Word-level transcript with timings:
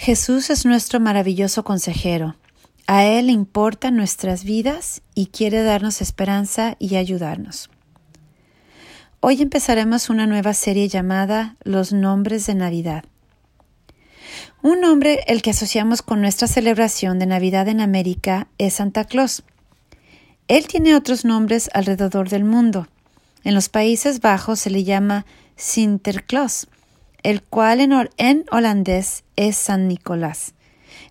Jesús 0.00 0.48
es 0.50 0.64
nuestro 0.64 1.00
maravilloso 1.00 1.64
consejero. 1.64 2.36
A 2.86 3.04
Él 3.04 3.30
importan 3.30 3.96
nuestras 3.96 4.44
vidas 4.44 5.02
y 5.16 5.26
quiere 5.26 5.64
darnos 5.64 6.00
esperanza 6.00 6.76
y 6.78 6.94
ayudarnos. 6.94 7.68
Hoy 9.18 9.42
empezaremos 9.42 10.08
una 10.08 10.28
nueva 10.28 10.54
serie 10.54 10.86
llamada 10.86 11.56
Los 11.64 11.92
nombres 11.92 12.46
de 12.46 12.54
Navidad. 12.54 13.06
Un 14.62 14.80
nombre 14.82 15.24
el 15.26 15.42
que 15.42 15.50
asociamos 15.50 16.00
con 16.02 16.20
nuestra 16.20 16.46
celebración 16.46 17.18
de 17.18 17.26
Navidad 17.26 17.66
en 17.66 17.80
América 17.80 18.46
es 18.56 18.74
Santa 18.74 19.02
Claus. 19.04 19.42
Él 20.46 20.68
tiene 20.68 20.94
otros 20.94 21.24
nombres 21.24 21.70
alrededor 21.74 22.28
del 22.28 22.44
mundo. 22.44 22.86
En 23.42 23.52
los 23.52 23.68
Países 23.68 24.20
Bajos 24.20 24.60
se 24.60 24.70
le 24.70 24.84
llama 24.84 25.26
Sinterklaas 25.56 26.68
el 27.22 27.42
cual 27.42 27.80
en, 28.16 28.44
holandés 28.50 29.24
es 29.36 29.56
San 29.56 29.88
Nicolás. 29.88 30.54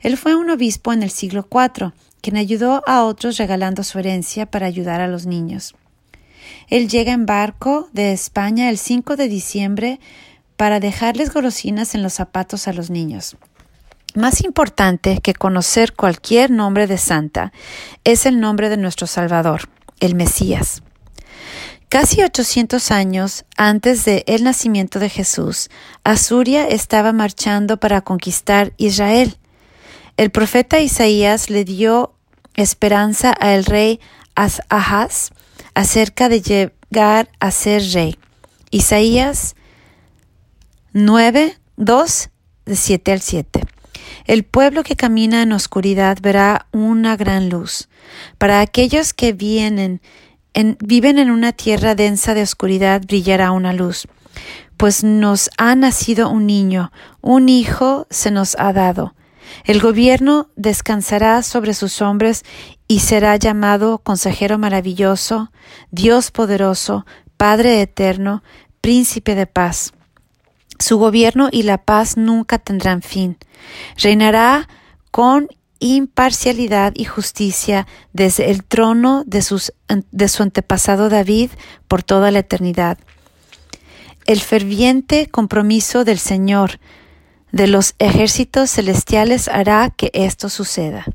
Él 0.01 0.17
fue 0.17 0.35
un 0.35 0.49
obispo 0.49 0.93
en 0.93 1.03
el 1.03 1.09
siglo 1.09 1.47
IV, 1.51 1.93
quien 2.21 2.37
ayudó 2.37 2.83
a 2.87 3.03
otros 3.03 3.37
regalando 3.37 3.83
su 3.83 3.99
herencia 3.99 4.45
para 4.45 4.65
ayudar 4.65 5.01
a 5.01 5.07
los 5.07 5.25
niños. 5.25 5.75
Él 6.69 6.87
llega 6.87 7.13
en 7.13 7.25
barco 7.25 7.89
de 7.93 8.11
España 8.11 8.69
el 8.69 8.77
5 8.77 9.15
de 9.15 9.27
diciembre 9.27 9.99
para 10.55 10.79
dejarles 10.79 11.33
golosinas 11.33 11.95
en 11.95 12.03
los 12.03 12.13
zapatos 12.13 12.67
a 12.67 12.73
los 12.73 12.89
niños. 12.89 13.37
Más 14.15 14.43
importante 14.43 15.19
que 15.21 15.33
conocer 15.33 15.93
cualquier 15.93 16.49
nombre 16.49 16.87
de 16.87 16.97
santa 16.97 17.51
es 18.03 18.25
el 18.25 18.39
nombre 18.39 18.69
de 18.69 18.77
nuestro 18.77 19.05
Salvador, 19.05 19.69
el 19.99 20.15
Mesías. 20.15 20.81
Casi 21.89 22.21
800 22.21 22.91
años 22.91 23.45
antes 23.55 24.03
de 24.03 24.25
el 24.27 24.43
nacimiento 24.43 24.99
de 24.99 25.07
Jesús, 25.07 25.69
Asuria 26.03 26.67
estaba 26.67 27.13
marchando 27.13 27.77
para 27.77 28.01
conquistar 28.01 28.73
Israel. 28.75 29.37
El 30.17 30.29
profeta 30.29 30.81
Isaías 30.81 31.49
le 31.49 31.63
dio 31.63 32.13
esperanza 32.55 33.31
al 33.31 33.63
rey 33.63 34.01
Ahaz 34.35 35.29
acerca 35.75 36.27
de 36.27 36.41
llegar 36.41 37.29
a 37.39 37.51
ser 37.51 37.81
rey. 37.93 38.17
Isaías 38.69 39.55
9, 40.91 41.57
2, 41.77 42.29
de 42.65 42.75
7 42.75 43.11
al 43.13 43.21
7. 43.21 43.61
El 44.25 44.43
pueblo 44.43 44.83
que 44.83 44.97
camina 44.97 45.41
en 45.41 45.53
oscuridad 45.53 46.17
verá 46.21 46.67
una 46.73 47.15
gran 47.15 47.47
luz. 47.49 47.87
Para 48.37 48.59
aquellos 48.59 49.13
que 49.13 49.31
vienen 49.31 50.01
viven 50.79 51.19
en 51.19 51.29
una 51.31 51.51
tierra 51.51 51.95
densa 51.95 52.33
de 52.33 52.41
oscuridad, 52.41 53.01
brillará 53.05 53.51
una 53.51 53.73
luz. 53.73 54.07
Pues 54.77 55.03
nos 55.03 55.49
ha 55.57 55.75
nacido 55.75 56.29
un 56.29 56.45
niño, 56.45 56.91
un 57.21 57.49
hijo 57.49 58.07
se 58.09 58.31
nos 58.31 58.55
ha 58.59 58.73
dado. 58.73 59.13
El 59.63 59.79
gobierno 59.79 60.49
descansará 60.55 61.41
sobre 61.41 61.73
sus 61.73 62.01
hombres 62.01 62.43
y 62.87 62.99
será 62.99 63.35
llamado 63.35 63.99
Consejero 63.99 64.57
maravilloso, 64.57 65.51
Dios 65.91 66.31
poderoso, 66.31 67.05
Padre 67.37 67.81
eterno, 67.81 68.43
Príncipe 68.81 69.35
de 69.35 69.47
paz. 69.47 69.93
Su 70.79 70.97
gobierno 70.97 71.49
y 71.51 71.63
la 71.63 71.79
paz 71.79 72.15
nunca 72.15 72.59
tendrán 72.59 73.01
fin. 73.01 73.37
Reinará 73.97 74.69
con 75.11 75.47
imparcialidad 75.79 76.93
y 76.95 77.05
justicia 77.05 77.87
desde 78.13 78.51
el 78.51 78.63
trono 78.63 79.23
de, 79.25 79.41
su 79.41 80.43
antepasado 80.43 81.09
David 81.09 81.51
por 81.87 82.03
toda 82.03 82.31
la 82.31 82.39
eternidad. 82.39 82.97
El 84.25 84.41
ferviente 84.41 85.27
compromiso 85.27 86.03
del 86.03 86.19
Señor 86.19 86.79
de 87.51 87.67
los 87.67 87.95
ejércitos 87.99 88.69
celestiales 88.71 89.47
hará 89.47 89.89
que 89.89 90.11
esto 90.13 90.49
suceda. 90.49 91.05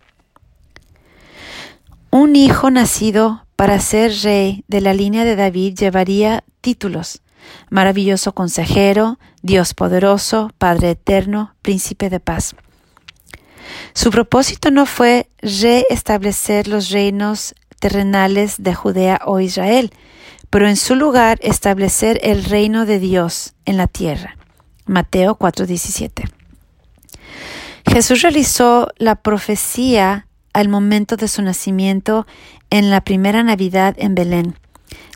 Un 2.10 2.36
hijo 2.36 2.70
nacido 2.70 3.46
para 3.56 3.80
ser 3.80 4.12
rey 4.22 4.64
de 4.68 4.80
la 4.80 4.94
línea 4.94 5.24
de 5.24 5.36
David 5.36 5.74
llevaría 5.78 6.44
títulos 6.60 7.22
maravilloso 7.70 8.32
consejero, 8.32 9.18
Dios 9.42 9.74
poderoso, 9.74 10.50
Padre 10.58 10.90
eterno, 10.90 11.54
príncipe 11.62 12.10
de 12.10 12.20
paz. 12.20 12.54
Su 13.94 14.10
propósito 14.10 14.70
no 14.70 14.86
fue 14.86 15.28
reestablecer 15.40 16.68
los 16.68 16.90
reinos 16.90 17.54
terrenales 17.78 18.56
de 18.58 18.74
Judea 18.74 19.20
o 19.24 19.40
Israel, 19.40 19.92
pero 20.50 20.68
en 20.68 20.76
su 20.76 20.94
lugar 20.94 21.38
establecer 21.42 22.20
el 22.22 22.44
reino 22.44 22.86
de 22.86 22.98
Dios 22.98 23.54
en 23.64 23.76
la 23.76 23.86
tierra. 23.86 24.36
Mateo 24.86 25.36
4:17. 25.36 26.28
Jesús 27.86 28.22
realizó 28.22 28.88
la 28.96 29.16
profecía 29.16 30.26
al 30.52 30.68
momento 30.68 31.16
de 31.16 31.28
su 31.28 31.42
nacimiento 31.42 32.26
en 32.70 32.90
la 32.90 33.02
primera 33.02 33.42
Navidad 33.42 33.94
en 33.98 34.14
Belén. 34.14 34.56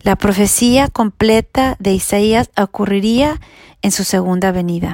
La 0.02 0.16
profecía 0.16 0.88
completa 0.88 1.76
de 1.78 1.92
Isaías 1.92 2.50
ocurriría 2.56 3.40
en 3.82 3.92
su 3.92 4.04
segunda 4.04 4.52
venida. 4.52 4.92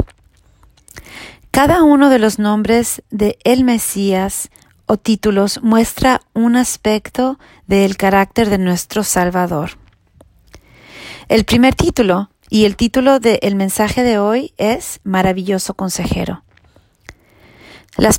Cada 1.52 1.82
uno 1.82 2.08
de 2.08 2.18
los 2.18 2.38
nombres 2.38 3.02
de 3.10 3.38
el 3.44 3.62
Mesías 3.62 4.48
o 4.86 4.96
títulos 4.96 5.62
muestra 5.62 6.22
un 6.32 6.56
aspecto 6.56 7.38
del 7.66 7.98
carácter 7.98 8.48
de 8.48 8.56
nuestro 8.56 9.04
Salvador. 9.04 9.72
El 11.28 11.44
primer 11.44 11.74
título 11.74 12.30
y 12.48 12.64
el 12.64 12.76
título 12.76 13.20
del 13.20 13.54
mensaje 13.54 14.02
de 14.02 14.18
hoy 14.18 14.54
es 14.56 15.00
Maravilloso 15.04 15.74
Consejero. 15.74 16.42
Las 17.98 18.18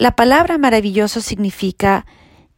la 0.00 0.16
palabra 0.16 0.58
maravilloso 0.58 1.20
significa 1.20 2.04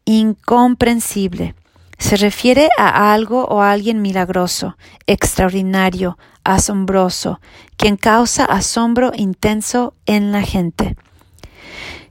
incomprensible. 0.06 1.54
Se 1.98 2.16
refiere 2.16 2.68
a 2.78 3.12
algo 3.12 3.44
o 3.46 3.60
a 3.60 3.72
alguien 3.72 4.00
milagroso, 4.00 4.76
extraordinario, 5.06 6.16
asombroso, 6.44 7.40
quien 7.76 7.96
causa 7.96 8.44
asombro 8.44 9.12
intenso 9.14 9.94
en 10.06 10.32
la 10.32 10.42
gente. 10.42 10.96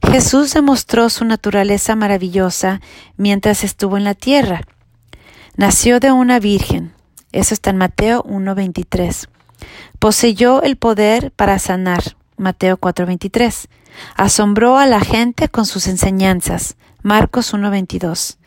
Jesús 0.03 0.53
demostró 0.53 1.09
su 1.09 1.25
naturaleza 1.25 1.95
maravillosa 1.95 2.81
mientras 3.17 3.63
estuvo 3.63 3.97
en 3.97 4.03
la 4.03 4.13
tierra. 4.13 4.61
Nació 5.55 5.99
de 5.99 6.11
una 6.11 6.39
virgen. 6.39 6.93
Eso 7.31 7.53
está 7.53 7.71
en 7.71 7.77
Mateo 7.77 8.23
1.23. 8.23 9.27
Poseyó 9.99 10.61
el 10.61 10.77
poder 10.77 11.31
para 11.31 11.59
sanar. 11.59 12.15
Mateo 12.37 12.77
4.23. 12.77 13.67
Asombró 14.15 14.77
a 14.77 14.85
la 14.85 14.99
gente 14.99 15.49
con 15.49 15.65
sus 15.65 15.87
enseñanzas. 15.87 16.77
Marcos 17.01 17.53
1.22. 17.53 18.37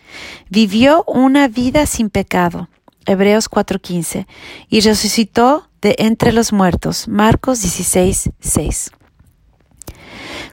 Vivió 0.48 1.04
una 1.06 1.48
vida 1.48 1.86
sin 1.86 2.10
pecado. 2.10 2.68
Hebreos 3.06 3.48
4:15, 3.48 4.26
y 4.68 4.80
resucitó 4.80 5.68
de 5.80 5.96
entre 5.98 6.32
los 6.32 6.52
muertos. 6.52 7.08
Marcos 7.08 7.62
16, 7.62 8.30
6. 8.40 8.92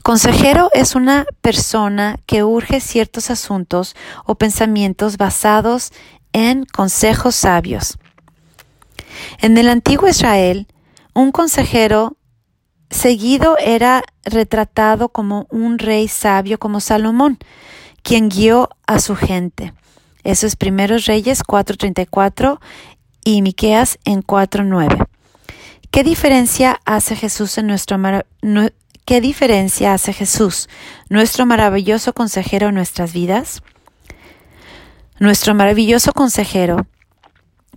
Consejero 0.01 0.69
es 0.73 0.95
una 0.95 1.25
persona 1.41 2.17
que 2.25 2.43
urge 2.43 2.79
ciertos 2.79 3.29
asuntos 3.29 3.95
o 4.25 4.35
pensamientos 4.35 5.17
basados 5.17 5.91
en 6.31 6.65
consejos 6.65 7.35
sabios. 7.35 7.97
En 9.39 9.57
el 9.57 9.67
antiguo 9.67 10.07
Israel, 10.07 10.67
un 11.13 11.31
consejero 11.31 12.15
seguido 12.89 13.57
era 13.57 14.03
retratado 14.23 15.09
como 15.09 15.47
un 15.49 15.77
rey 15.79 16.07
sabio 16.07 16.57
como 16.57 16.79
Salomón, 16.79 17.37
quien 18.07 18.29
guió 18.29 18.69
a 18.85 19.01
su 19.01 19.17
gente. 19.17 19.73
Eso 20.23 20.47
es 20.47 20.55
Primeros 20.55 21.07
Reyes 21.07 21.43
4.34 21.43 22.57
y 23.25 23.41
Miqueas 23.41 23.99
en 24.05 24.23
4.9. 24.23 25.07
¿Qué 25.91 26.05
diferencia 26.05 26.79
hace 26.85 27.17
Jesús 27.17 27.57
en 27.57 27.67
nuestro 27.67 27.99
¿Qué 29.03 29.19
diferencia 29.19 29.93
hace 29.93 30.13
Jesús, 30.13 30.69
nuestro 31.09 31.45
maravilloso 31.45 32.13
consejero 32.13 32.69
en 32.69 32.75
nuestras 32.75 33.11
vidas? 33.11 33.61
Nuestro 35.19 35.53
maravilloso 35.53 36.13
consejero 36.13 36.87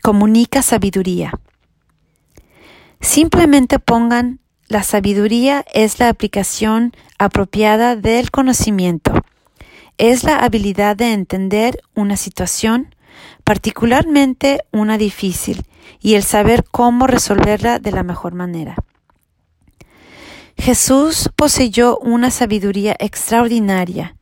comunica 0.00 0.62
sabiduría. 0.62 1.32
Simplemente 3.00 3.80
pongan 3.80 4.38
la 4.68 4.84
sabiduría 4.84 5.64
es 5.74 5.98
la 5.98 6.08
aplicación 6.08 6.94
apropiada 7.18 7.96
del 7.96 8.30
conocimiento 8.30 9.24
es 10.00 10.24
la 10.24 10.38
habilidad 10.38 10.96
de 10.96 11.12
entender 11.12 11.82
una 11.94 12.16
situación, 12.16 12.94
particularmente 13.44 14.64
una 14.72 14.96
difícil, 14.96 15.66
y 16.00 16.14
el 16.14 16.22
saber 16.22 16.64
cómo 16.64 17.06
resolverla 17.06 17.78
de 17.78 17.92
la 17.92 18.02
mejor 18.02 18.32
manera. 18.32 18.76
Jesús 20.56 21.28
poseyó 21.36 21.98
una 21.98 22.30
sabiduría 22.30 22.96
extraordinaria 22.98 24.16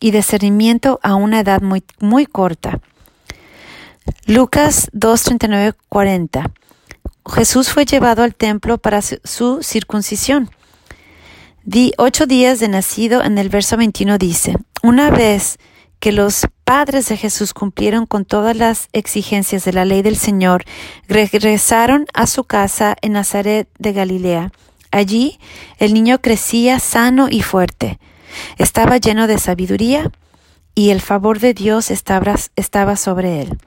y 0.00 0.12
discernimiento 0.12 1.00
a 1.02 1.16
una 1.16 1.40
edad 1.40 1.62
muy, 1.62 1.82
muy 1.98 2.24
corta. 2.24 2.80
Lucas 4.26 4.88
239 4.92 5.76
40. 5.88 6.50
Jesús 7.26 7.70
fue 7.70 7.84
llevado 7.84 8.22
al 8.22 8.36
templo 8.36 8.78
para 8.78 9.02
su 9.02 9.62
circuncisión. 9.62 10.50
Di 11.64 11.92
ocho 11.98 12.26
días 12.26 12.60
de 12.60 12.68
nacido 12.68 13.22
en 13.22 13.36
el 13.36 13.50
verso 13.50 13.76
21 13.76 14.16
dice, 14.16 14.56
una 14.82 15.10
vez 15.10 15.58
que 16.00 16.12
los 16.12 16.46
padres 16.64 17.08
de 17.08 17.16
Jesús 17.16 17.54
cumplieron 17.54 18.06
con 18.06 18.24
todas 18.24 18.56
las 18.56 18.88
exigencias 18.92 19.64
de 19.64 19.72
la 19.72 19.84
ley 19.84 20.02
del 20.02 20.16
Señor, 20.16 20.64
regresaron 21.08 22.06
a 22.14 22.26
su 22.26 22.44
casa 22.44 22.96
en 23.02 23.12
Nazaret 23.12 23.68
de 23.78 23.92
Galilea. 23.92 24.52
Allí 24.90 25.38
el 25.78 25.94
niño 25.94 26.20
crecía 26.20 26.78
sano 26.78 27.28
y 27.30 27.42
fuerte. 27.42 27.98
Estaba 28.58 28.98
lleno 28.98 29.26
de 29.26 29.38
sabiduría 29.38 30.10
y 30.74 30.90
el 30.90 31.00
favor 31.00 31.40
de 31.40 31.54
Dios 31.54 31.90
estaba, 31.90 32.36
estaba 32.54 32.96
sobre 32.96 33.42
él. 33.42 33.58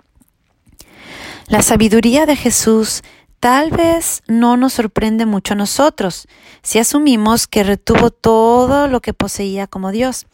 La 1.48 1.62
sabiduría 1.62 2.26
de 2.26 2.38
Jesús 2.38 3.02
tal 3.42 3.72
vez 3.72 4.24
no 4.28 4.56
nos 4.56 4.74
sorprende 4.74 5.26
mucho 5.26 5.54
a 5.54 5.58
nosotros 5.58 6.28
si 6.62 6.80
asumimos 6.80 7.48
que 7.48 7.64
retuvo 7.64 8.12
todo 8.12 8.88
lo 8.88 9.02
que 9.02 9.14
poseía 9.14 9.68
como 9.68 9.92
Dios 9.92 10.28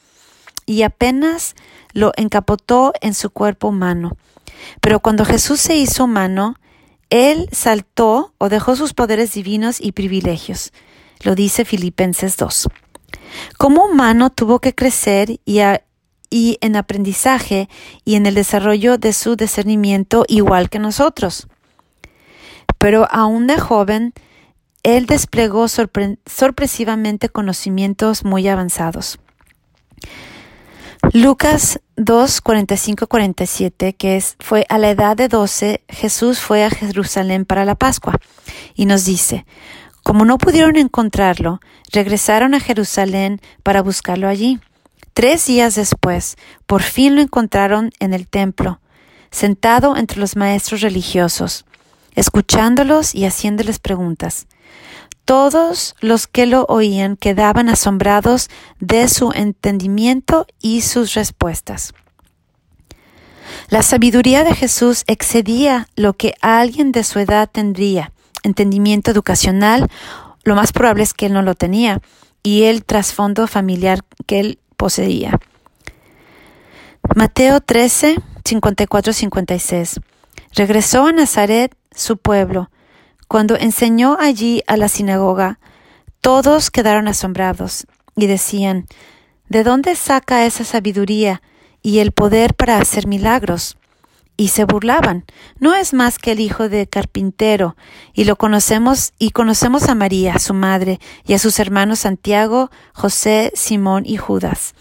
y 0.67 0.83
apenas 0.83 1.55
lo 1.93 2.11
encapotó 2.17 2.93
en 3.01 3.15
su 3.15 3.31
cuerpo 3.31 3.69
humano. 3.69 4.15
Pero 4.81 4.99
cuando 4.99 5.25
Jesús 5.25 5.59
se 5.59 5.75
hizo 5.77 6.03
humano, 6.03 6.55
Él 7.09 7.49
saltó 7.51 8.33
o 8.37 8.49
dejó 8.49 8.75
sus 8.75 8.93
poderes 8.93 9.33
divinos 9.33 9.81
y 9.81 9.93
privilegios. 9.93 10.73
Lo 11.21 11.33
dice 11.33 11.65
Filipenses 11.65 12.37
2. 12.37 12.67
Como 13.57 13.85
humano 13.85 14.29
tuvo 14.29 14.59
que 14.59 14.75
crecer 14.75 15.39
y, 15.45 15.61
en 16.61 16.75
aprendizaje 16.75 17.69
y 18.03 18.15
en 18.15 18.25
el 18.25 18.35
desarrollo 18.35 18.97
de 18.97 19.13
su 19.13 19.35
discernimiento 19.35 20.25
igual 20.27 20.69
que 20.69 20.79
nosotros. 20.79 21.47
Pero 22.77 23.07
aún 23.09 23.47
de 23.47 23.57
joven, 23.57 24.13
él 24.83 25.05
desplegó 25.05 25.67
sorpresivamente 25.67 27.29
conocimientos 27.29 28.23
muy 28.25 28.47
avanzados. 28.47 29.19
Lucas 31.13 31.79
2, 31.95 32.41
45, 32.41 33.07
47, 33.07 33.93
que 33.93 34.17
es, 34.17 34.35
fue 34.39 34.65
a 34.69 34.77
la 34.77 34.89
edad 34.89 35.15
de 35.15 35.27
12, 35.27 35.81
Jesús 35.87 36.39
fue 36.39 36.65
a 36.65 36.69
Jerusalén 36.69 37.45
para 37.45 37.65
la 37.65 37.75
Pascua, 37.75 38.19
y 38.75 38.85
nos 38.85 39.05
dice, 39.05 39.45
como 40.03 40.25
no 40.25 40.37
pudieron 40.37 40.75
encontrarlo, 40.75 41.59
regresaron 41.91 42.53
a 42.53 42.59
Jerusalén 42.59 43.41
para 43.63 43.81
buscarlo 43.81 44.27
allí. 44.27 44.59
Tres 45.13 45.45
días 45.45 45.75
después, 45.75 46.37
por 46.65 46.81
fin 46.81 47.15
lo 47.15 47.21
encontraron 47.21 47.91
en 47.99 48.13
el 48.13 48.27
templo, 48.27 48.79
sentado 49.31 49.97
entre 49.97 50.19
los 50.19 50.35
maestros 50.35 50.81
religiosos, 50.81 51.65
escuchándolos 52.15 53.15
y 53.15 53.25
haciéndoles 53.25 53.79
preguntas. 53.79 54.47
Todos 55.27 55.93
los 55.99 56.25
que 56.25 56.45
lo 56.45 56.63
oían 56.69 57.17
quedaban 57.17 57.67
asombrados 57.67 58.49
de 58.79 59.09
su 59.09 59.33
entendimiento 59.33 60.47
y 60.61 60.83
sus 60.83 61.15
respuestas. 61.15 61.93
La 63.67 63.83
sabiduría 63.83 64.45
de 64.45 64.55
Jesús 64.55 65.03
excedía 65.05 65.89
lo 65.97 66.13
que 66.13 66.33
alguien 66.39 66.93
de 66.93 67.03
su 67.03 67.19
edad 67.19 67.49
tendría. 67.51 68.13
Entendimiento 68.41 69.11
educacional, 69.11 69.89
lo 70.45 70.55
más 70.55 70.71
probable 70.71 71.03
es 71.03 71.13
que 71.13 71.25
él 71.25 71.33
no 71.33 71.41
lo 71.41 71.55
tenía, 71.55 71.99
y 72.41 72.63
el 72.63 72.85
trasfondo 72.85 73.47
familiar 73.47 74.05
que 74.27 74.39
él 74.39 74.59
poseía. 74.77 75.37
Mateo 77.17 77.59
13, 77.59 78.15
54-56. 78.45 80.01
Regresó 80.53 81.05
a 81.05 81.11
Nazaret, 81.11 81.75
su 81.93 82.15
pueblo, 82.15 82.69
cuando 83.27 83.57
enseñó 83.57 84.17
allí 84.19 84.63
a 84.67 84.77
la 84.77 84.87
sinagoga, 84.87 85.59
todos 86.21 86.71
quedaron 86.71 87.07
asombrados 87.07 87.85
y 88.15 88.27
decían, 88.27 88.85
¿de 89.49 89.63
dónde 89.63 89.95
saca 89.95 90.45
esa 90.45 90.63
sabiduría 90.63 91.41
y 91.81 91.99
el 91.99 92.11
poder 92.11 92.53
para 92.53 92.79
hacer 92.79 93.05
milagros? 93.05 93.77
Y 94.39 94.49
se 94.49 94.65
burlaban. 94.65 95.25
No 95.59 95.73
es 95.73 95.93
más 95.93 96.19
que 96.19 96.31
el 96.31 96.39
hijo 96.39 96.69
de 96.69 96.87
carpintero, 96.87 97.75
y 98.13 98.25
lo 98.25 98.35
conocemos, 98.35 99.13
y 99.17 99.31
conocemos 99.31 99.89
a 99.89 99.95
María, 99.95 100.37
su 100.37 100.53
madre, 100.53 100.99
y 101.25 101.33
a 101.33 101.39
sus 101.39 101.59
hermanos 101.59 101.99
Santiago, 101.99 102.69
José, 102.93 103.51
Simón 103.55 104.03
y 104.05 104.17
Judas. 104.17 104.75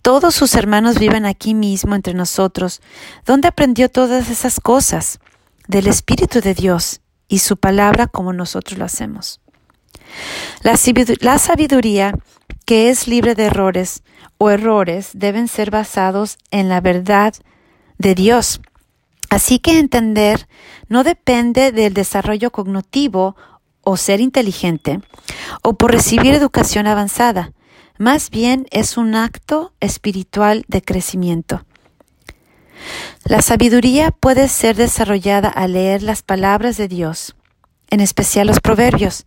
Todos 0.00 0.34
sus 0.34 0.54
hermanos 0.54 0.98
viven 0.98 1.26
aquí 1.26 1.54
mismo 1.54 1.96
entre 1.96 2.14
nosotros. 2.14 2.80
¿Dónde 3.26 3.48
aprendió 3.48 3.88
todas 3.90 4.30
esas 4.30 4.60
cosas? 4.60 5.18
Del 5.66 5.88
Espíritu 5.88 6.40
de 6.40 6.54
Dios 6.54 7.00
y 7.30 7.38
su 7.38 7.56
palabra 7.56 8.08
como 8.08 8.34
nosotros 8.34 8.78
lo 8.78 8.84
hacemos. 8.84 9.40
La, 10.62 11.38
sabiduría 11.38 12.12
que 12.66 12.90
es 12.90 13.06
libre 13.06 13.34
de 13.34 13.44
errores 13.44 14.02
o 14.36 14.50
errores 14.50 15.10
deben 15.14 15.48
ser 15.48 15.70
basados 15.70 16.36
en 16.50 16.68
la 16.68 16.80
verdad 16.80 17.32
de 17.98 18.14
Dios. 18.14 18.60
Así 19.30 19.60
que 19.60 19.78
entender 19.78 20.48
no 20.88 21.04
depende 21.04 21.70
del 21.70 21.94
desarrollo 21.94 22.50
cognitivo 22.50 23.36
o 23.82 23.96
ser 23.96 24.20
inteligente 24.20 25.00
o 25.62 25.74
por 25.74 25.92
recibir 25.92 26.34
educación 26.34 26.88
avanzada, 26.88 27.52
más 27.96 28.30
bien 28.30 28.66
es 28.72 28.96
un 28.96 29.14
acto 29.14 29.72
espiritual 29.78 30.64
de 30.66 30.82
crecimiento. 30.82 31.64
La 33.24 33.42
sabiduría 33.42 34.10
puede 34.10 34.48
ser 34.48 34.76
desarrollada 34.76 35.48
al 35.48 35.74
leer 35.74 36.02
las 36.02 36.22
palabras 36.22 36.76
de 36.76 36.88
Dios, 36.88 37.36
en 37.90 38.00
especial 38.00 38.46
los 38.46 38.60
proverbios, 38.60 39.26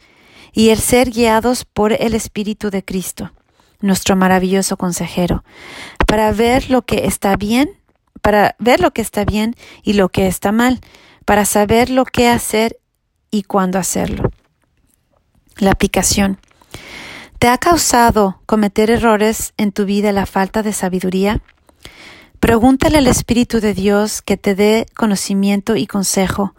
y 0.51 0.69
el 0.69 0.79
ser 0.79 1.09
guiados 1.09 1.65
por 1.65 1.93
el 1.93 2.13
Espíritu 2.13 2.69
de 2.69 2.83
Cristo, 2.83 3.31
nuestro 3.79 4.15
maravilloso 4.15 4.77
consejero, 4.77 5.43
para 6.07 6.31
ver 6.31 6.69
lo 6.69 6.83
que 6.83 7.05
está 7.05 7.35
bien, 7.35 7.71
para 8.21 8.55
ver 8.59 8.79
lo 8.79 8.91
que 8.91 9.01
está 9.01 9.25
bien 9.25 9.55
y 9.83 9.93
lo 9.93 10.09
que 10.09 10.27
está 10.27 10.51
mal, 10.51 10.79
para 11.25 11.45
saber 11.45 11.89
lo 11.89 12.05
que 12.05 12.27
hacer 12.29 12.79
y 13.31 13.43
cuándo 13.43 13.79
hacerlo. 13.79 14.31
La 15.57 15.71
aplicación. 15.71 16.39
¿Te 17.39 17.47
ha 17.47 17.57
causado 17.57 18.41
cometer 18.45 18.89
errores 18.89 19.53
en 19.57 19.71
tu 19.71 19.85
vida 19.85 20.11
la 20.11 20.25
falta 20.25 20.63
de 20.63 20.71
sabiduría? 20.71 21.41
Pregúntale 22.43 22.97
al 22.97 23.07
Espíritu 23.07 23.61
de 23.61 23.73
Dios 23.73 24.21
que 24.21 24.35
te 24.35 24.53
dé 24.53 24.85
conocimiento 24.97 25.77
y 25.77 25.87
consejo. 25.87 26.53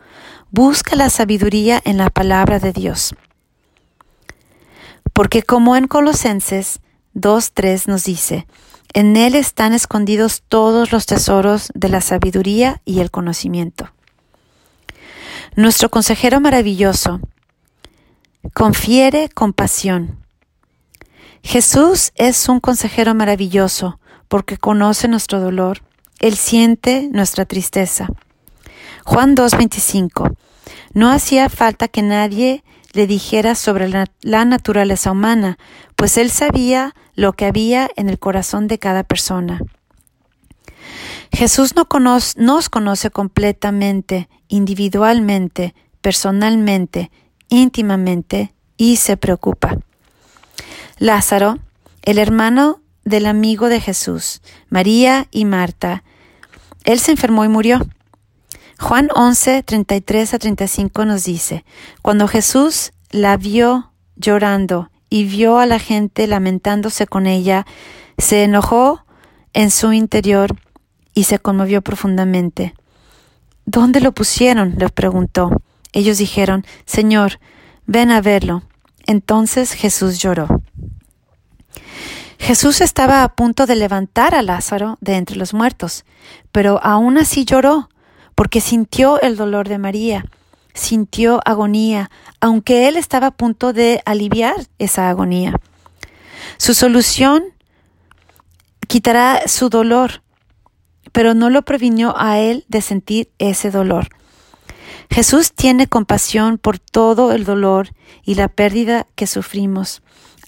Busca 0.50 0.96
la 0.96 1.10
sabiduría 1.10 1.78
en 1.84 1.98
la 1.98 2.08
palabra 2.08 2.58
de 2.58 2.72
Dios. 2.72 3.14
Porque 5.12 5.42
como 5.42 5.76
en 5.76 5.86
Colosenses 5.86 6.80
2.3 7.14 7.86
nos 7.86 8.04
dice, 8.04 8.46
en 8.94 9.18
Él 9.18 9.34
están 9.34 9.74
escondidos 9.74 10.42
todos 10.48 10.90
los 10.90 11.04
tesoros 11.04 11.70
de 11.74 11.90
la 11.90 12.00
sabiduría 12.00 12.80
y 12.86 13.00
el 13.00 13.10
conocimiento. 13.10 13.90
Nuestro 15.54 15.90
consejero 15.90 16.40
maravilloso 16.40 17.20
confiere 18.54 19.28
compasión. 19.28 20.24
Jesús 21.42 22.12
es 22.14 22.48
un 22.48 22.60
consejero 22.60 23.14
maravilloso 23.14 24.00
porque 24.34 24.58
conoce 24.58 25.06
nuestro 25.06 25.38
dolor. 25.38 25.82
Él 26.18 26.34
siente 26.34 27.08
nuestra 27.12 27.44
tristeza. 27.44 28.08
Juan 29.04 29.36
2.25. 29.36 30.36
No 30.92 31.08
hacía 31.12 31.48
falta 31.48 31.86
que 31.86 32.02
nadie 32.02 32.64
le 32.94 33.06
dijera 33.06 33.54
sobre 33.54 33.88
la, 33.88 34.44
naturaleza 34.44 35.12
humana, 35.12 35.56
pues 35.94 36.18
él 36.18 36.30
sabía 36.32 36.96
lo 37.14 37.34
que 37.34 37.46
había 37.46 37.88
en 37.94 38.08
el 38.08 38.18
corazón 38.18 38.66
de 38.66 38.80
cada 38.80 39.04
persona. 39.04 39.60
Jesús 41.30 41.76
no 41.76 41.86
nos 42.36 42.68
conoce 42.70 43.10
completamente, 43.12 44.28
individualmente, 44.48 45.76
personalmente, 46.00 47.12
íntimamente, 47.50 48.52
y 48.76 48.96
se 48.96 49.16
preocupa. 49.16 49.78
Lázaro, 50.98 51.60
el 52.02 52.18
hermano 52.18 52.80
del 53.04 53.26
amigo 53.26 53.68
de 53.68 53.80
Jesús, 53.80 54.40
María 54.68 55.28
y 55.30 55.44
Marta. 55.44 56.02
Él 56.84 56.98
se 56.98 57.12
enfermó 57.12 57.44
y 57.44 57.48
murió. 57.48 57.80
Juan 58.80 59.08
11, 59.14 59.62
33 59.62 60.34
a 60.34 60.38
35 60.38 61.04
nos 61.04 61.24
dice, 61.24 61.64
cuando 62.02 62.28
Jesús 62.28 62.92
la 63.10 63.36
vio 63.36 63.92
llorando 64.16 64.90
y 65.08 65.24
vio 65.24 65.58
a 65.58 65.66
la 65.66 65.78
gente 65.78 66.26
lamentándose 66.26 67.06
con 67.06 67.26
ella, 67.26 67.66
se 68.18 68.44
enojó 68.44 69.04
en 69.52 69.70
su 69.70 69.92
interior 69.92 70.56
y 71.14 71.24
se 71.24 71.38
conmovió 71.38 71.82
profundamente. 71.82 72.74
¿Dónde 73.64 74.00
lo 74.00 74.12
pusieron? 74.12 74.74
le 74.76 74.88
preguntó. 74.90 75.62
Ellos 75.92 76.18
dijeron, 76.18 76.66
Señor, 76.84 77.38
ven 77.86 78.10
a 78.10 78.20
verlo. 78.20 78.62
Entonces 79.06 79.72
Jesús 79.72 80.18
lloró. 80.18 80.63
Jesús 82.44 82.82
estaba 82.82 83.24
a 83.24 83.34
punto 83.34 83.64
de 83.64 83.74
levantar 83.74 84.34
a 84.34 84.42
Lázaro 84.42 84.98
de 85.00 85.14
entre 85.14 85.36
los 85.36 85.54
muertos, 85.54 86.04
pero 86.52 86.78
aún 86.84 87.16
así 87.16 87.46
lloró, 87.46 87.88
porque 88.34 88.60
sintió 88.60 89.18
el 89.22 89.38
dolor 89.38 89.66
de 89.66 89.78
María, 89.78 90.26
sintió 90.74 91.40
agonía, 91.46 92.10
aunque 92.42 92.86
él 92.86 92.98
estaba 92.98 93.28
a 93.28 93.30
punto 93.30 93.72
de 93.72 94.02
aliviar 94.04 94.56
esa 94.78 95.08
agonía. 95.08 95.58
Su 96.58 96.74
solución 96.74 97.44
quitará 98.88 99.48
su 99.48 99.70
dolor, 99.70 100.20
pero 101.12 101.32
no 101.32 101.48
lo 101.48 101.62
previnió 101.62 102.14
a 102.18 102.40
él 102.40 102.66
de 102.68 102.82
sentir 102.82 103.30
ese 103.38 103.70
dolor. 103.70 104.08
Jesús 105.10 105.54
tiene 105.54 105.86
compasión 105.86 106.58
por 106.58 106.78
todo 106.78 107.32
el 107.32 107.44
dolor 107.44 107.88
y 108.22 108.34
la 108.34 108.48
pérdida 108.48 109.06
que 109.14 109.26
sufrimos. 109.26 110.02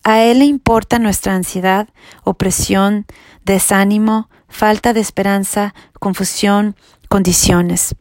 A 0.09 0.21
Él 0.23 0.39
le 0.39 0.45
importa 0.45 1.01
nuestra 1.01 1.35
ansiedad, 1.35 1.89
opresión, 2.23 3.07
desánimo, 3.43 4.31
falta 4.49 4.93
de 4.93 5.01
esperanza, 5.01 5.75
confusión, 5.99 6.77
condiciones. 7.09 7.97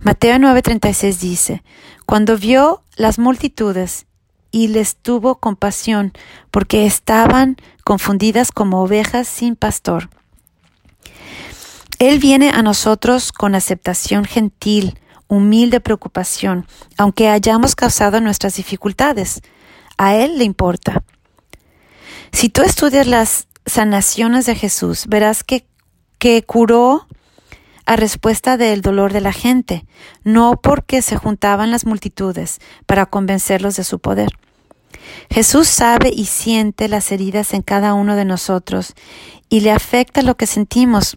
Mateo 0.00 0.38
9:36 0.38 1.20
dice, 1.20 1.62
Cuando 2.04 2.36
vio 2.36 2.82
las 2.96 3.20
multitudes 3.20 4.06
y 4.50 4.66
les 4.66 4.96
tuvo 4.96 5.36
compasión, 5.36 6.12
porque 6.50 6.84
estaban 6.84 7.58
confundidas 7.84 8.50
como 8.50 8.82
ovejas 8.82 9.28
sin 9.28 9.54
pastor. 9.54 10.10
Él 12.00 12.18
viene 12.18 12.50
a 12.50 12.62
nosotros 12.62 13.30
con 13.30 13.54
aceptación 13.54 14.24
gentil, 14.24 14.98
humilde 15.28 15.78
preocupación, 15.78 16.66
aunque 16.98 17.28
hayamos 17.28 17.76
causado 17.76 18.20
nuestras 18.20 18.56
dificultades. 18.56 19.42
A 19.96 20.16
Él 20.16 20.38
le 20.38 20.44
importa. 20.44 21.04
Si 22.32 22.48
tú 22.48 22.62
estudias 22.62 23.06
las 23.06 23.46
sanaciones 23.66 24.46
de 24.46 24.54
Jesús, 24.54 25.06
verás 25.08 25.44
que, 25.44 25.66
que 26.18 26.42
curó 26.42 27.06
a 27.86 27.96
respuesta 27.96 28.56
del 28.56 28.80
dolor 28.80 29.12
de 29.12 29.20
la 29.20 29.32
gente, 29.32 29.84
no 30.22 30.60
porque 30.62 31.02
se 31.02 31.16
juntaban 31.16 31.70
las 31.70 31.86
multitudes 31.86 32.60
para 32.86 33.06
convencerlos 33.06 33.76
de 33.76 33.84
su 33.84 33.98
poder. 33.98 34.30
Jesús 35.30 35.68
sabe 35.68 36.10
y 36.14 36.26
siente 36.26 36.88
las 36.88 37.12
heridas 37.12 37.52
en 37.52 37.62
cada 37.62 37.94
uno 37.94 38.16
de 38.16 38.24
nosotros 38.24 38.94
y 39.48 39.60
le 39.60 39.70
afecta 39.70 40.22
lo 40.22 40.36
que 40.36 40.46
sentimos. 40.46 41.16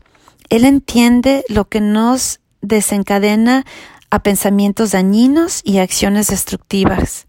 Él 0.50 0.66
entiende 0.66 1.46
lo 1.50 1.66
que 1.70 1.82
nos 1.82 2.40
desencadena 2.62 3.66
a 4.10 4.24
pensamientos 4.24 4.92
dañinos 4.92 5.62
y 5.64 5.80
acciones 5.80 6.28
destructivas. 6.28 7.27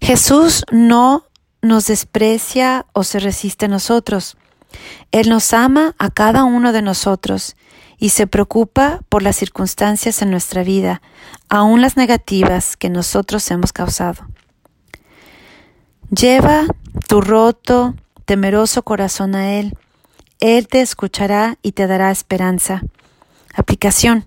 Jesús 0.00 0.64
no 0.70 1.24
nos 1.62 1.86
desprecia 1.86 2.86
o 2.92 3.04
se 3.04 3.20
resiste 3.20 3.66
a 3.66 3.68
nosotros. 3.68 4.36
Él 5.12 5.28
nos 5.28 5.52
ama 5.52 5.94
a 5.98 6.10
cada 6.10 6.44
uno 6.44 6.72
de 6.72 6.82
nosotros 6.82 7.56
y 7.98 8.10
se 8.10 8.26
preocupa 8.26 9.00
por 9.08 9.22
las 9.22 9.36
circunstancias 9.36 10.20
en 10.20 10.30
nuestra 10.30 10.62
vida, 10.62 11.00
aun 11.48 11.80
las 11.80 11.96
negativas 11.96 12.76
que 12.76 12.90
nosotros 12.90 13.50
hemos 13.50 13.72
causado. 13.72 14.26
Lleva 16.10 16.66
tu 17.08 17.20
roto, 17.20 17.94
temeroso 18.24 18.82
corazón 18.82 19.34
a 19.34 19.54
Él. 19.54 19.76
Él 20.40 20.68
te 20.68 20.80
escuchará 20.80 21.56
y 21.62 21.72
te 21.72 21.86
dará 21.86 22.10
esperanza. 22.10 22.82
Aplicación. 23.54 24.26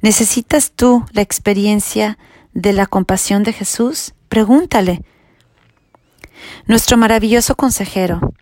¿Necesitas 0.00 0.72
tú 0.72 1.04
la 1.12 1.22
experiencia 1.22 2.18
de 2.52 2.72
la 2.72 2.86
compasión 2.86 3.42
de 3.42 3.52
Jesús? 3.52 4.13
Pregúntale. 4.28 5.02
Nuestro 6.66 6.96
maravilloso 6.96 7.56
consejero 7.56 8.34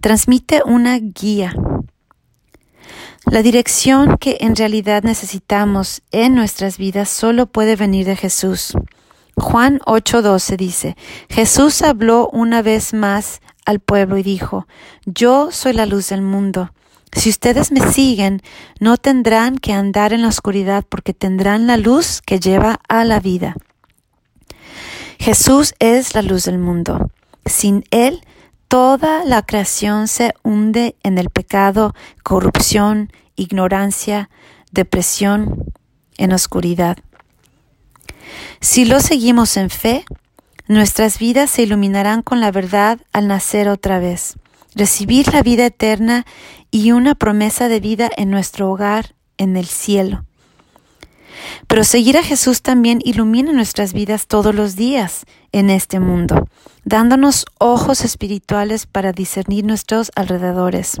transmite 0.00 0.62
una 0.64 0.98
guía. 0.98 1.54
La 3.24 3.42
dirección 3.42 4.18
que 4.18 4.38
en 4.40 4.56
realidad 4.56 5.04
necesitamos 5.04 6.02
en 6.10 6.34
nuestras 6.34 6.76
vidas 6.76 7.08
solo 7.08 7.46
puede 7.46 7.76
venir 7.76 8.04
de 8.04 8.16
Jesús. 8.16 8.74
Juan 9.36 9.78
8:12 9.86 10.56
dice, 10.56 10.96
Jesús 11.30 11.82
habló 11.82 12.28
una 12.32 12.62
vez 12.62 12.92
más 12.92 13.40
al 13.64 13.80
pueblo 13.80 14.18
y 14.18 14.22
dijo, 14.22 14.66
Yo 15.06 15.50
soy 15.52 15.72
la 15.72 15.86
luz 15.86 16.08
del 16.08 16.22
mundo. 16.22 16.72
Si 17.12 17.30
ustedes 17.30 17.70
me 17.72 17.80
siguen, 17.92 18.42
no 18.80 18.96
tendrán 18.96 19.56
que 19.58 19.72
andar 19.72 20.12
en 20.12 20.22
la 20.22 20.28
oscuridad 20.28 20.84
porque 20.88 21.14
tendrán 21.14 21.66
la 21.66 21.76
luz 21.76 22.22
que 22.22 22.40
lleva 22.40 22.80
a 22.88 23.04
la 23.04 23.20
vida. 23.20 23.54
Jesús 25.22 25.72
es 25.78 26.16
la 26.16 26.22
luz 26.22 26.46
del 26.46 26.58
mundo. 26.58 27.12
Sin 27.46 27.84
Él, 27.92 28.22
toda 28.66 29.24
la 29.24 29.42
creación 29.42 30.08
se 30.08 30.34
hunde 30.42 30.96
en 31.04 31.16
el 31.16 31.30
pecado, 31.30 31.94
corrupción, 32.24 33.12
ignorancia, 33.36 34.30
depresión, 34.72 35.66
en 36.18 36.32
oscuridad. 36.32 36.98
Si 38.60 38.84
lo 38.84 38.98
seguimos 38.98 39.56
en 39.56 39.70
fe, 39.70 40.04
nuestras 40.66 41.20
vidas 41.20 41.50
se 41.50 41.62
iluminarán 41.62 42.22
con 42.22 42.40
la 42.40 42.50
verdad 42.50 42.98
al 43.12 43.28
nacer 43.28 43.68
otra 43.68 44.00
vez 44.00 44.34
recibir 44.74 45.32
la 45.32 45.44
vida 45.44 45.66
eterna 45.66 46.26
y 46.72 46.90
una 46.90 47.14
promesa 47.14 47.68
de 47.68 47.78
vida 47.78 48.10
en 48.16 48.28
nuestro 48.28 48.72
hogar 48.72 49.14
en 49.38 49.56
el 49.56 49.66
cielo. 49.66 50.24
Pero 51.66 51.84
seguir 51.84 52.18
a 52.18 52.22
Jesús 52.22 52.62
también 52.62 53.00
ilumina 53.04 53.52
nuestras 53.52 53.92
vidas 53.92 54.26
todos 54.26 54.54
los 54.54 54.76
días 54.76 55.24
en 55.52 55.70
este 55.70 56.00
mundo, 56.00 56.48
dándonos 56.84 57.46
ojos 57.58 58.04
espirituales 58.04 58.86
para 58.86 59.12
discernir 59.12 59.64
nuestros 59.64 60.10
alrededores. 60.14 61.00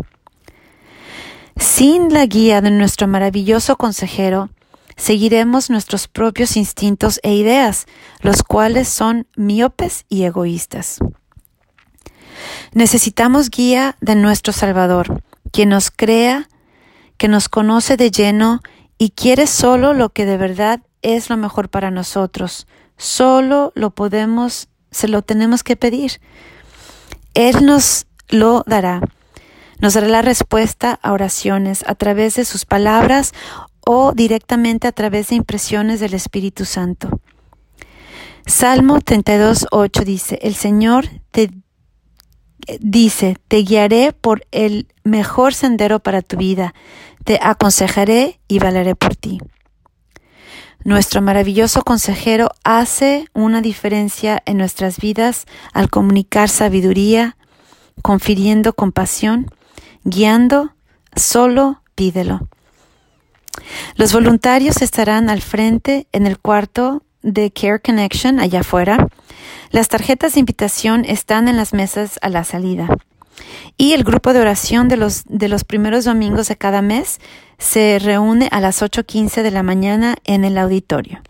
Sin 1.56 2.12
la 2.12 2.26
guía 2.26 2.60
de 2.60 2.70
nuestro 2.70 3.06
maravilloso 3.06 3.76
consejero, 3.76 4.50
seguiremos 4.96 5.70
nuestros 5.70 6.08
propios 6.08 6.56
instintos 6.56 7.20
e 7.22 7.34
ideas, 7.34 7.86
los 8.20 8.42
cuales 8.42 8.88
son 8.88 9.26
miopes 9.36 10.04
y 10.08 10.24
egoístas. 10.24 10.98
Necesitamos 12.72 13.50
guía 13.50 13.96
de 14.00 14.14
nuestro 14.14 14.52
Salvador, 14.52 15.22
quien 15.52 15.68
nos 15.70 15.90
crea, 15.90 16.48
que 17.18 17.28
nos 17.28 17.48
conoce 17.48 17.96
de 17.96 18.10
lleno 18.10 18.62
y 19.02 19.10
quiere 19.10 19.48
solo 19.48 19.94
lo 19.94 20.10
que 20.10 20.26
de 20.26 20.36
verdad 20.36 20.80
es 21.02 21.28
lo 21.28 21.36
mejor 21.36 21.68
para 21.68 21.90
nosotros. 21.90 22.68
Solo 22.96 23.72
lo 23.74 23.90
podemos, 23.90 24.68
se 24.92 25.08
lo 25.08 25.22
tenemos 25.22 25.64
que 25.64 25.74
pedir. 25.74 26.20
Él 27.34 27.66
nos 27.66 28.06
lo 28.28 28.62
dará. 28.64 29.00
Nos 29.80 29.94
dará 29.94 30.06
la 30.06 30.22
respuesta 30.22 31.00
a 31.02 31.10
oraciones 31.10 31.82
a 31.88 31.96
través 31.96 32.36
de 32.36 32.44
sus 32.44 32.64
palabras 32.64 33.32
o 33.84 34.12
directamente 34.12 34.86
a 34.86 34.92
través 34.92 35.30
de 35.30 35.34
impresiones 35.34 35.98
del 35.98 36.14
Espíritu 36.14 36.64
Santo. 36.64 37.08
Salmo 38.46 39.00
32.8 39.00 40.04
dice, 40.04 40.38
El 40.42 40.54
Señor 40.54 41.08
te 41.32 41.50
dice, 42.80 43.36
te 43.48 43.58
guiaré 43.58 44.12
por 44.12 44.46
el 44.50 44.86
mejor 45.04 45.54
sendero 45.54 46.00
para 46.00 46.22
tu 46.22 46.36
vida, 46.36 46.74
te 47.24 47.38
aconsejaré 47.42 48.40
y 48.48 48.58
valeré 48.58 48.94
por 48.94 49.16
ti. 49.16 49.40
Nuestro 50.84 51.22
maravilloso 51.22 51.82
consejero 51.82 52.48
hace 52.64 53.28
una 53.34 53.60
diferencia 53.60 54.42
en 54.46 54.56
nuestras 54.56 54.98
vidas 54.98 55.46
al 55.72 55.88
comunicar 55.90 56.48
sabiduría, 56.48 57.36
confiriendo 58.02 58.72
compasión, 58.72 59.48
guiando, 60.02 60.74
solo 61.14 61.82
pídelo. 61.94 62.48
Los 63.94 64.12
voluntarios 64.12 64.82
estarán 64.82 65.30
al 65.30 65.40
frente 65.40 66.08
en 66.10 66.26
el 66.26 66.38
cuarto 66.38 67.04
de 67.22 67.52
Care 67.52 67.80
Connection 67.80 68.40
allá 68.40 68.60
afuera 68.60 69.08
las 69.72 69.88
tarjetas 69.88 70.34
de 70.34 70.40
invitación 70.40 71.06
están 71.06 71.48
en 71.48 71.56
las 71.56 71.72
mesas 71.72 72.18
a 72.20 72.28
la 72.28 72.44
salida. 72.44 72.88
Y 73.78 73.94
el 73.94 74.04
grupo 74.04 74.34
de 74.34 74.40
oración 74.40 74.88
de 74.88 74.98
los, 74.98 75.24
de 75.24 75.48
los 75.48 75.64
primeros 75.64 76.04
domingos 76.04 76.48
de 76.48 76.56
cada 76.56 76.82
mes 76.82 77.20
se 77.56 77.98
reúne 77.98 78.48
a 78.52 78.60
las 78.60 78.82
8.15 78.82 79.42
de 79.42 79.50
la 79.50 79.62
mañana 79.62 80.16
en 80.24 80.44
el 80.44 80.58
auditorio. 80.58 81.22